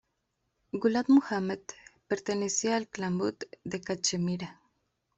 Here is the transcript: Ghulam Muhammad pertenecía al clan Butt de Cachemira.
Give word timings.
Ghulam 0.73 1.05
Muhammad 1.13 1.59
pertenecía 2.07 2.75
al 2.75 2.87
clan 2.87 3.19
Butt 3.19 3.43
de 3.63 3.81
Cachemira. 3.81 4.59